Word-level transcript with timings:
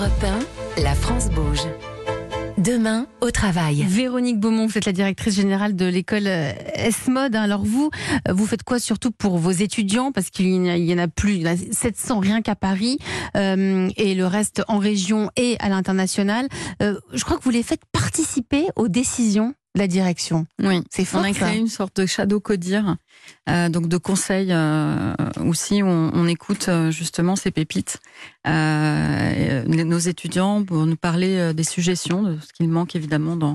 Europe 0.00 0.24
1, 0.78 0.82
la 0.82 0.94
France 0.94 1.28
bouge. 1.28 1.60
Demain, 2.56 3.06
au 3.20 3.30
travail. 3.30 3.84
Véronique 3.86 4.40
Beaumont, 4.40 4.66
vous 4.66 4.78
êtes 4.78 4.86
la 4.86 4.92
directrice 4.92 5.34
générale 5.34 5.76
de 5.76 5.84
l'école 5.84 6.26
S-Mode. 6.26 7.36
Alors 7.36 7.66
vous, 7.66 7.90
euh, 8.26 8.32
vous 8.32 8.46
faites 8.46 8.62
quoi 8.62 8.78
surtout 8.78 9.10
pour 9.10 9.36
vos 9.36 9.50
étudiants? 9.50 10.10
Parce 10.10 10.30
qu'il 10.30 10.66
y 10.66 10.94
en 10.94 10.98
a 10.98 11.06
plus, 11.06 11.34
il 11.34 11.42
y 11.42 11.48
en 11.48 11.52
a 11.52 11.56
700 11.56 12.18
rien 12.18 12.40
qu'à 12.40 12.56
Paris, 12.56 12.96
euh, 13.36 13.90
et 13.98 14.14
le 14.14 14.26
reste 14.26 14.62
en 14.68 14.78
région 14.78 15.30
et 15.36 15.58
à 15.60 15.68
l'international. 15.68 16.48
Euh, 16.80 16.98
je 17.12 17.22
crois 17.22 17.36
que 17.36 17.44
vous 17.44 17.50
les 17.50 17.62
faites 17.62 17.82
participer 17.92 18.68
aux 18.76 18.88
décisions 18.88 19.52
la 19.74 19.86
direction. 19.86 20.46
Oui, 20.62 20.82
c'est 20.90 21.04
fort. 21.04 21.20
On 21.20 21.24
a 21.24 21.32
créé 21.32 21.58
une 21.58 21.68
sorte 21.68 22.00
de 22.00 22.06
shadow 22.06 22.40
codir, 22.40 22.96
euh, 23.48 23.68
donc 23.68 23.88
de 23.88 23.96
conseils 23.96 24.48
euh, 24.50 25.14
aussi 25.44 25.82
où 25.82 25.86
on, 25.86 26.26
écoute 26.26 26.68
euh, 26.68 26.90
justement 26.90 27.36
ces 27.36 27.50
pépites. 27.50 28.00
Euh, 28.46 29.64
nos 29.66 29.98
étudiants 29.98 30.64
pour 30.64 30.86
nous 30.86 30.96
parler 30.96 31.54
des 31.54 31.64
suggestions, 31.64 32.22
de 32.22 32.38
ce 32.40 32.52
qu'il 32.52 32.68
manque 32.68 32.96
évidemment 32.96 33.36
dans 33.36 33.54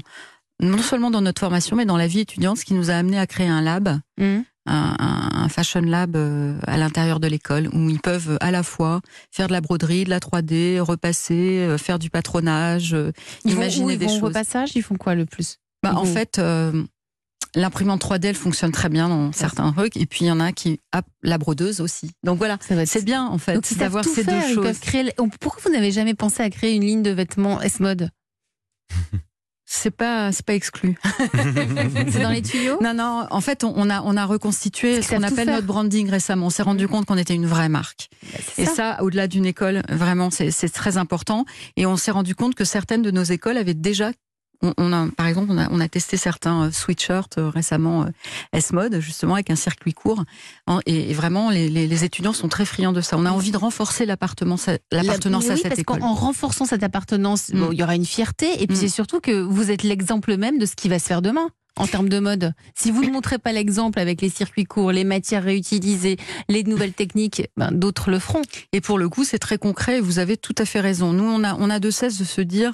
non 0.62 0.78
seulement 0.78 1.12
dans 1.12 1.22
notre 1.22 1.42
formation, 1.42 1.76
mais 1.76 1.86
dans 1.86 1.98
la 1.98 2.08
vie 2.08 2.22
étudiante, 2.22 2.58
ce 2.58 2.66
qui 2.66 2.74
nous 2.74 2.90
a 2.90 2.94
amené 2.94 3.20
à 3.20 3.28
créer 3.28 3.48
un 3.48 3.62
lab. 3.62 4.00
Mmh. 4.18 4.40
Un, 4.68 4.96
un, 4.98 5.48
fashion 5.48 5.82
lab 5.82 6.18
à 6.66 6.78
l'intérieur 6.78 7.20
de 7.20 7.28
l'école 7.28 7.68
où 7.72 7.88
ils 7.88 8.00
peuvent 8.00 8.40
à 8.42 8.50
la 8.50 8.64
fois 8.64 9.02
faire 9.30 9.46
de 9.46 9.52
la 9.52 9.62
broderie, 9.62 10.06
de 10.06 10.10
la 10.10 10.18
3D, 10.18 10.80
repasser, 10.80 11.76
faire 11.78 12.00
du 12.00 12.10
patronage, 12.10 12.96
ils 13.44 13.52
imaginer 13.52 13.94
vont, 13.94 14.00
des 14.00 14.08
choses. 14.08 14.24
repassage, 14.24 14.76
ils 14.76 14.82
font 14.82 14.96
quoi 14.96 15.14
le 15.14 15.28
plus? 15.28 15.60
Bah, 15.94 16.00
en 16.00 16.06
fait, 16.06 16.40
euh, 16.40 16.84
l'imprimante 17.54 18.02
3D, 18.02 18.26
elle 18.26 18.36
fonctionne 18.36 18.72
très 18.72 18.90
bien 18.90 19.10
dans 19.10 19.32
certains 19.32 19.72
trucs. 19.72 19.98
Et 19.98 20.06
puis, 20.06 20.26
il 20.26 20.28
y 20.28 20.32
en 20.32 20.40
a 20.40 20.52
qui. 20.52 20.80
Ah, 20.92 21.02
la 21.24 21.38
brodeuse 21.38 21.82
aussi. 21.82 22.12
Donc 22.24 22.38
voilà, 22.38 22.58
c'est 22.62 23.06
bien, 23.06 23.26
en 23.26 23.38
fait, 23.38 23.78
d'avoir 23.78 24.04
ces 24.04 24.24
deux 24.24 24.42
choses. 24.54 24.80
Créer... 24.80 25.12
Pourquoi 25.40 25.62
vous 25.64 25.72
n'avez 25.72 25.92
jamais 25.92 26.14
pensé 26.14 26.44
à 26.44 26.50
créer 26.50 26.74
une 26.76 26.84
ligne 26.84 27.04
de 27.04 27.12
vêtements 27.12 27.62
S-Mode? 27.62 28.10
C'est 29.68 29.90
pas 29.90 30.32
c'est 30.32 30.46
pas 30.46 30.54
exclu. 30.54 30.96
c'est 32.12 32.22
dans 32.22 32.30
les 32.30 32.44
tuyaux? 32.44 32.78
Non 32.84 32.94
non, 32.94 33.26
en 33.32 33.42
fait 33.42 33.64
on 33.64 33.90
a 33.90 34.02
on 34.04 34.16
a 34.16 34.26
reconstitué 34.26 35.02
ce 35.02 35.10
qu'on 35.16 35.24
appelle 35.24 35.48
notre 35.50 35.66
branding 35.66 36.08
récemment. 36.08 36.48
On 36.48 36.50
s'est 36.52 36.64
rendu 36.64 36.88
compte 36.88 37.06
qu'on 37.06 37.18
était 37.18 37.34
une 37.34 37.48
vraie 37.48 37.68
marque. 37.68 38.10
Bah, 38.22 38.40
et 38.60 38.66
ça, 38.68 39.02
au-delà 39.02 39.28
d'une 39.28 39.46
école, 39.46 39.82
vraiment 39.90 40.30
c'est 40.30 40.70
très 40.70 40.98
important 40.98 41.46
et 41.78 41.88
on 41.88 41.98
s'est 41.98 42.12
rendu 42.12 42.36
compte 42.36 42.54
que 42.54 42.64
certaines 42.64 43.02
de 43.02 43.10
nos 43.10 43.24
écoles 43.24 43.58
avaient 43.58 43.74
déjà 43.74 44.12
on, 44.62 44.94
a, 44.94 45.08
par 45.12 45.28
exemple, 45.28 45.52
on 45.52 45.80
a, 45.80 45.88
testé 45.88 46.18
certains 46.18 46.66
euh, 46.66 46.72
sweatshirts 46.72 47.38
euh, 47.38 47.50
récemment 47.50 48.04
euh, 48.04 48.10
S-Mode, 48.54 49.00
justement, 49.00 49.36
avec 49.36 49.50
un 49.50 49.56
circuit 49.56 49.94
court. 49.94 50.24
Et, 50.86 51.14
vraiment, 51.14 51.50
les, 51.50 52.04
étudiants 52.04 52.34
sont 52.34 52.50
très 52.50 52.66
friands 52.66 52.94
de 52.94 53.02
ça. 53.02 53.18
On 53.18 53.26
a 53.26 53.32
envie 53.32 53.52
de 53.52 53.58
renforcer 53.58 54.06
l'appartenance, 54.06 54.68
à 54.68 54.74
cette 54.74 55.64
parce 55.64 55.80
école. 55.80 56.04
En 56.04 56.14
renforçant 56.14 56.66
cette 56.66 56.84
appartenance, 56.84 57.50
mm. 57.50 57.70
il 57.72 57.80
y 57.80 57.84
aura 57.84 57.96
une 57.96 58.06
fierté. 58.06 58.62
Et 58.62 58.68
puis, 58.68 58.78
mm. 58.78 58.82
c'est 58.82 58.90
surtout 58.90 59.20
que 59.20 59.42
vous 59.42 59.72
êtes 59.72 59.84
l'exemple 59.84 60.38
même 60.38 60.58
de 60.58 60.66
ce 60.66 60.76
qui 60.76 60.90
va 60.90 61.00
se 61.00 61.06
faire 61.06 61.22
demain 61.22 61.50
en 61.78 61.88
termes 61.88 62.10
de 62.10 62.20
mode. 62.20 62.54
Si 62.74 62.92
vous 62.92 63.04
ne 63.04 63.12
montrez 63.12 63.38
pas 63.38 63.52
l'exemple 63.52 64.00
avec 64.00 64.22
les 64.22 64.30
circuits 64.30 64.64
courts, 64.64 64.92
les 64.92 65.04
matières 65.04 65.44
réutilisées, 65.44 66.18
les 66.48 66.64
nouvelles 66.64 66.94
techniques, 66.94 67.50
ben, 67.58 67.72
d'autres 67.72 68.10
le 68.10 68.20
feront. 68.20 68.42
Et 68.72 68.82
pour 68.82 68.98
le 68.98 69.10
coup, 69.10 69.24
c'est 69.24 69.40
très 69.40 69.58
concret. 69.58 70.00
Vous 70.00 70.20
avez 70.20 70.38
tout 70.38 70.56
à 70.58 70.66
fait 70.66 70.80
raison. 70.80 71.12
Nous, 71.12 71.24
on 71.24 71.44
a, 71.44 71.56
on 71.56 71.70
a 71.70 71.80
de 71.80 71.90
cesse 71.90 72.18
de 72.18 72.24
se 72.24 72.42
dire, 72.42 72.74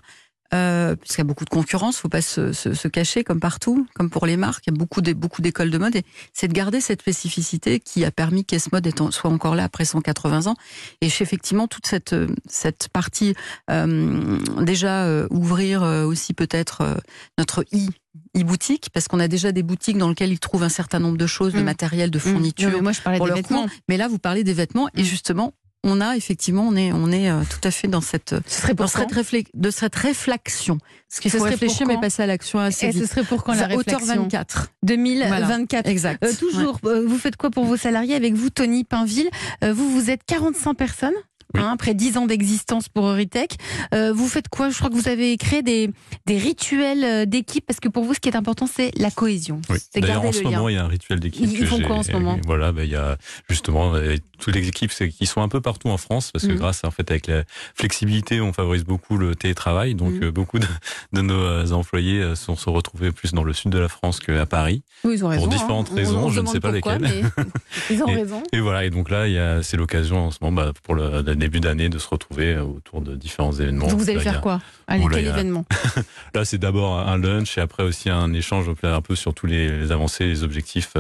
euh, 0.53 0.95
puisqu'il 0.95 1.19
y 1.19 1.21
a 1.21 1.25
beaucoup 1.25 1.45
de 1.45 1.49
concurrence, 1.49 1.97
faut 1.97 2.09
pas 2.09 2.21
se, 2.21 2.51
se, 2.51 2.73
se, 2.73 2.87
cacher 2.87 3.23
comme 3.23 3.39
partout, 3.39 3.87
comme 3.95 4.09
pour 4.09 4.25
les 4.25 4.37
marques. 4.37 4.63
Il 4.67 4.73
y 4.73 4.75
a 4.75 4.77
beaucoup 4.77 5.01
de, 5.01 5.13
beaucoup 5.13 5.41
d'écoles 5.41 5.71
de 5.71 5.77
mode 5.77 5.95
et 5.95 6.03
c'est 6.33 6.47
de 6.47 6.53
garder 6.53 6.81
cette 6.81 7.01
spécificité 7.01 7.79
qui 7.79 8.03
a 8.03 8.11
permis 8.11 8.43
qu'Esmode 8.43 8.91
soit 9.11 9.29
encore 9.29 9.55
là 9.55 9.63
après 9.63 9.85
180 9.85 10.47
ans. 10.47 10.55
Et 11.01 11.07
effectivement 11.07 11.67
toute 11.67 11.87
cette 11.87 12.15
cette 12.47 12.89
partie 12.89 13.35
euh, 13.69 14.37
déjà 14.61 15.05
euh, 15.05 15.27
ouvrir 15.29 15.83
euh, 15.83 16.05
aussi 16.05 16.33
peut-être 16.33 16.81
euh, 16.81 16.95
notre 17.37 17.65
i 17.71 17.89
e-boutique 18.35 18.89
parce 18.93 19.07
qu'on 19.07 19.19
a 19.19 19.27
déjà 19.27 19.51
des 19.51 19.63
boutiques 19.63 19.97
dans 19.97 20.09
lesquelles 20.09 20.31
ils 20.31 20.39
trouvent 20.39 20.63
un 20.63 20.69
certain 20.69 20.99
nombre 20.99 21.17
de 21.17 21.27
choses, 21.27 21.53
de 21.53 21.59
mmh. 21.59 21.63
matériel, 21.63 22.11
de 22.11 22.17
mmh. 22.17 22.21
fournitures. 22.21 22.81
moi, 22.81 22.91
je 22.91 23.01
parlais 23.01 23.19
des 23.19 23.31
vêtements. 23.31 23.67
Mais 23.87 23.97
là, 23.97 24.07
vous 24.07 24.19
parlez 24.19 24.43
des 24.43 24.53
vêtements 24.53 24.89
et 24.95 25.01
mmh. 25.01 25.05
justement, 25.05 25.53
on 25.83 25.99
a 25.99 26.15
effectivement, 26.15 26.67
on 26.67 26.75
est, 26.75 26.91
on 26.91 27.11
est 27.11 27.29
euh, 27.29 27.41
tout 27.49 27.67
à 27.67 27.71
fait 27.71 27.87
dans 27.87 28.01
cette, 28.01 28.35
ce 28.47 28.71
dans 28.73 28.87
cette, 28.87 29.49
de 29.53 29.71
cette 29.71 29.95
réflexion. 29.95 30.77
Ce 31.09 31.19
qu'il 31.19 31.31
faut 31.31 31.43
réfléchir, 31.43 31.87
mais 31.87 31.99
passer 31.99 32.23
à 32.23 32.27
l'action 32.27 32.59
assez 32.59 32.87
Et 32.87 32.91
ce 32.91 33.05
serait 33.05 33.23
pour 33.23 33.43
quand 33.43 33.53
la 33.53 33.67
réflexion 33.67 33.97
Hauteur 33.97 34.15
24. 34.15 34.71
2024. 34.83 35.87
exact. 35.87 36.23
Euh, 36.23 36.33
toujours, 36.37 36.79
euh, 36.85 37.05
vous 37.05 37.17
faites 37.17 37.35
quoi 37.35 37.49
pour 37.49 37.65
vos 37.65 37.77
salariés 37.77 38.15
Avec 38.15 38.33
vous, 38.33 38.49
Tony 38.49 38.83
Pinville, 38.83 39.29
vous, 39.61 39.91
vous 39.91 40.09
êtes 40.09 40.23
45 40.25 40.73
personnes? 40.75 41.13
Hein, 41.55 41.71
après 41.73 41.93
10 41.93 42.17
ans 42.17 42.25
d'existence 42.27 42.89
pour 42.89 43.05
Euritech. 43.05 43.57
Euh, 43.93 44.13
vous 44.13 44.27
faites 44.27 44.47
quoi? 44.47 44.69
Je 44.69 44.77
crois 44.77 44.89
que 44.89 44.95
vous 44.95 45.07
avez 45.07 45.35
créé 45.37 45.61
des, 45.61 45.89
des 46.25 46.37
rituels 46.37 47.03
euh, 47.03 47.25
d'équipe 47.25 47.65
parce 47.65 47.79
que 47.79 47.89
pour 47.89 48.03
vous, 48.03 48.13
ce 48.13 48.19
qui 48.19 48.29
est 48.29 48.35
important, 48.35 48.67
c'est 48.67 48.91
la 48.97 49.11
cohésion. 49.11 49.61
Oui. 49.69 49.77
D'ailleurs, 49.95 50.23
en 50.23 50.31
ce 50.31 50.43
moment, 50.43 50.69
il 50.69 50.75
y 50.75 50.77
a 50.77 50.83
un 50.83 50.87
rituel 50.87 51.19
d'équipe. 51.19 51.49
Ils, 51.51 51.65
font 51.65 51.81
quoi 51.81 51.97
en 51.97 52.03
ce 52.03 52.11
moment? 52.11 52.39
Voilà, 52.45 52.71
ben, 52.71 52.83
il 52.83 52.91
y 52.91 52.95
a 52.95 53.17
justement 53.49 53.93
euh, 53.95 54.15
toutes 54.39 54.55
les 54.55 54.67
équipes 54.67 54.91
qui 54.91 55.25
sont 55.25 55.41
un 55.41 55.49
peu 55.49 55.61
partout 55.61 55.89
en 55.89 55.97
France 55.97 56.31
parce 56.31 56.47
que 56.47 56.53
mm. 56.53 56.57
grâce 56.57 56.83
en 56.83 56.91
fait 56.91 57.09
avec 57.11 57.27
la 57.27 57.43
flexibilité, 57.75 58.39
on 58.41 58.53
favorise 58.53 58.85
beaucoup 58.85 59.17
le 59.17 59.35
télétravail. 59.35 59.95
Donc 59.95 60.13
mm. 60.13 60.29
beaucoup 60.29 60.59
de, 60.59 60.67
de, 61.13 61.21
nos 61.21 61.73
employés 61.73 62.35
sont 62.35 62.55
se 62.55 62.69
retrouvés 62.69 63.11
plus 63.11 63.33
dans 63.33 63.43
le 63.43 63.53
sud 63.53 63.71
de 63.71 63.79
la 63.79 63.89
France 63.89 64.19
qu'à 64.19 64.45
Paris. 64.45 64.83
Oui, 65.03 65.15
ils 65.15 65.25
ont 65.25 65.27
raison, 65.27 65.43
pour 65.43 65.51
différentes 65.51 65.89
hein. 65.91 65.95
raisons, 65.95 66.29
je 66.29 66.41
ne 66.41 66.47
sais 66.47 66.59
pas 66.59 66.71
lesquelles. 66.71 67.25
ils 67.89 68.03
ont 68.03 68.07
et, 68.07 68.15
raison. 68.15 68.43
Et 68.53 68.59
voilà, 68.59 68.85
et 68.85 68.89
donc 68.89 69.09
là, 69.09 69.61
c'est 69.63 69.77
l'occasion 69.77 70.27
en 70.27 70.31
ce 70.31 70.37
moment 70.41 70.63
bah, 70.63 70.73
pour 70.83 70.95
le, 70.95 71.21
début 71.41 71.59
d'année 71.59 71.89
de 71.89 71.99
se 71.99 72.07
retrouver 72.07 72.53
euh, 72.53 72.63
autour 72.63 73.01
de 73.01 73.15
différents 73.15 73.51
événements. 73.51 73.87
Donc 73.87 73.99
vous 73.99 74.09
allez 74.09 74.19
faire 74.19 74.39
quoi? 74.39 74.61
Allez, 74.87 75.05
quel 75.11 75.27
événement? 75.27 75.65
Là, 76.33 76.45
c'est 76.45 76.57
d'abord 76.57 76.97
un 76.97 77.17
lunch 77.17 77.57
et 77.57 77.61
après 77.61 77.83
aussi 77.83 78.09
un 78.09 78.33
échange 78.33 78.65
un 78.83 79.01
peu 79.01 79.15
sur 79.15 79.33
tous 79.33 79.47
les, 79.47 79.91
avancées, 79.91 80.25
les 80.25 80.43
objectifs 80.43 80.93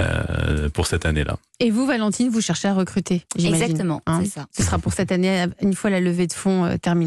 euh, 0.00 0.68
pour 0.70 0.86
cette 0.86 1.04
année-là. 1.06 1.36
Et 1.58 1.70
vous, 1.70 1.86
Valentine, 1.86 2.28
vous 2.28 2.42
cherchez 2.42 2.68
à 2.68 2.74
recruter 2.74 3.24
Exactement, 3.38 4.02
hein? 4.06 4.20
c'est 4.22 4.30
ça. 4.30 4.46
Ce 4.56 4.62
sera 4.62 4.78
pour 4.78 4.92
cette 4.92 5.10
année, 5.10 5.46
une 5.62 5.74
fois 5.74 5.88
la 5.90 6.00
levée 6.00 6.26
de 6.26 6.32
fonds 6.32 6.64
euh, 6.64 6.76
terminée. 6.76 6.96